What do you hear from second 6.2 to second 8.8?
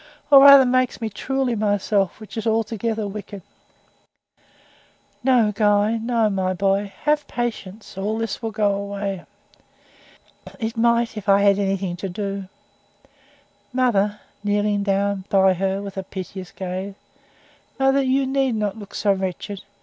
my own boy. Have patience all this will pass